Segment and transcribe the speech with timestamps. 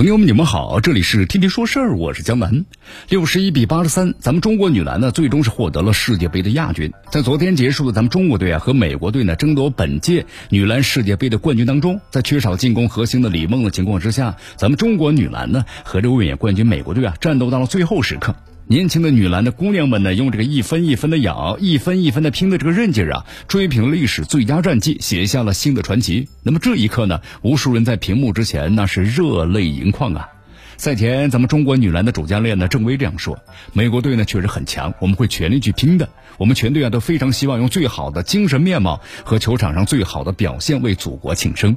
[0.00, 2.64] 朋友们，你们好，这里是天天说事儿，我是江南。
[3.10, 6.90] 六十一比八十三，咱们中国女篮呢，最终是获得了世界杯的亚军。
[7.10, 18.34] 在昨天结束的咱们中国队啊和美国队呢争夺本届女篮世界杯的冠军当中，在缺少进攻核心的李梦的情况之下，咱们中国女篮呢和这卫冕冠军美国队啊战斗到了最后时刻。
[18.70, 26.28] 年轻的女篮的姑娘们呢，用这个一分一分的咬，一分一分的拼的这个韧劲儿啊，追平了历史最佳战绩，写下了新的传奇。
[26.44, 30.28] 那么这一刻呢，无数人在屏幕之前那是热泪盈眶啊。
[30.76, 33.36] 赛前，咱们中国女篮的主教练呢郑薇这样说
[33.74, 36.08] ：“美国队呢确实很强，我们会全力去拼的。
[36.38, 41.76] 我们全队啊都非常希望用最好的精神面貌和球场上最好的表现为祖国庆生，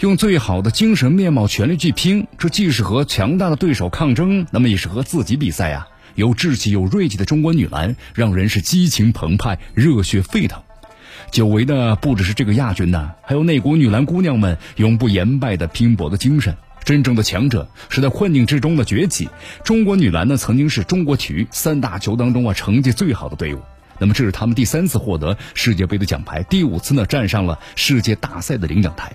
[0.00, 2.26] 用最好的精神面貌全力去拼。
[2.38, 10.62] 这既是和强大的对手抗争，那么也是和自己比赛呀。”有志气、有锐气的中国女篮，让人是激情澎湃、热血沸腾。
[11.30, 16.56] 久违的不只是这个亚军呢，还有那股女篮姑娘们永不言败的拼搏的精神。
[16.84, 19.28] 真正的强者是在困境之中的崛起。
[19.62, 23.60] 中国女篮呢，曾经是中国体育三大球当中啊成绩最好的队伍。
[23.98, 29.12] 那么这是他们第三次获得世界杯的奖牌，第五次呢站上了世界大赛的领奖台。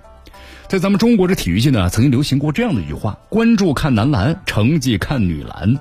[0.70, 5.78] 在咱们中国这体育界呢，曾经流行过这样的一句话：关注看男篮，成绩看女篮。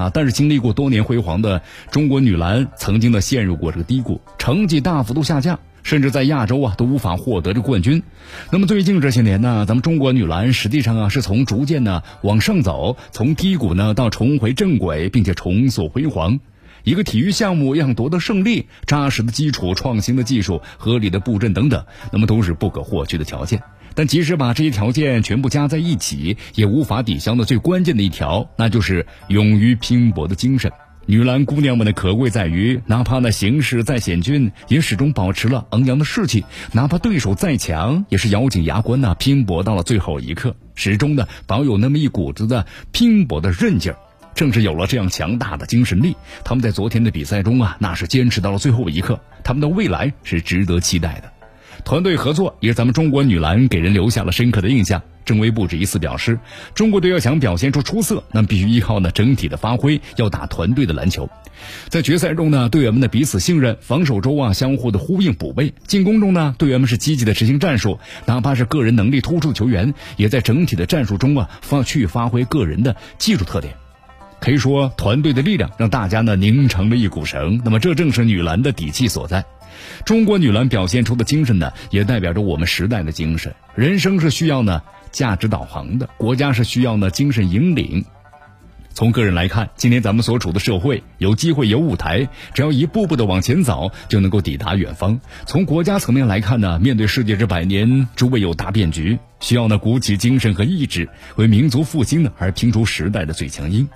[0.00, 0.10] 啊！
[0.12, 8.02] 但是经历过多年辉煌的中国女篮，曾经呢陷入过这个低谷，成绩大幅度下降，甚至在亚洲啊都无法获得这冠军。
[8.50, 16.40] 那么最近这些年呢，咱们中国女篮实际上啊是从逐渐呢往上走，从低谷呢到重回正轨，并且重塑辉煌。
[16.82, 23.62] 一个体育项目要夺得胜利，扎实的基础、创新的技术、合理的布阵等等，那么都是不可或缺的条件。
[23.94, 30.70] 但即使把这些条件全部加在一起，也无法抵消的最关键的一条，那就是勇于拼搏的精神。
[31.06, 36.42] 女篮姑娘们的可贵在于，哪怕那形势再险峻，也始终保持了昂扬的士气；
[36.72, 43.98] 哪怕对手再强，也是咬紧牙关呐，拼搏到了最后一刻，始终的保有那么一股子的拼搏的韧劲儿。
[44.36, 49.20] 正是有了这样强大的精神力，他们在昨天的比赛中啊，那是坚持到了最后一刻。
[49.42, 51.39] 他们的未来是值得期待的。
[51.84, 55.02] 团队合作也是咱们中国女篮给人留下了深刻的印象。
[55.24, 56.38] 郑薇不止一次表示，
[56.74, 61.28] 中国队要想表现出出色，那必须依靠呢整体的发挥，要打团队的篮球。
[61.88, 73.74] 在决赛中呢，队员们的彼此信任，防守中啊相互的呼应补位，进攻中呢，队员们是积极的执行战术，哪怕是个人能力突出的球员，也在整体的战术中啊发去发挥个人的技术特点。
[74.40, 77.60] 可以说，团队的力量让大家呢拧成了一股绳。
[77.62, 79.44] 那么，这正是女篮的底气所在。
[80.04, 83.54] 中国女篮表现出的精神呢，也代表着我们时代的精神。
[83.74, 88.04] 人生是需要呢价值导航的，国家是需要呢精神引领。
[88.92, 95.18] 从个人来看，今天咱们所处的社会有机会有舞台，只要一步步的往前走，就能够抵达远方。
[95.46, 103.88] 从国家层面来看呢，面对世界这百年诸位有大变局，需要呢鼓起精神和意志，为民族复兴呢而拼出时代的最强音。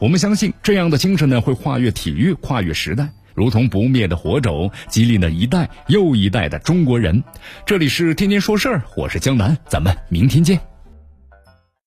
[0.00, 3.10] 我们相信这样的精神呢，会跨越体育，跨越时代。
[3.34, 7.22] 如同不灭的火种，激励了一代又一代的中国人。
[7.66, 10.71] 这里是天天说事儿，我是江南，咱们明天见。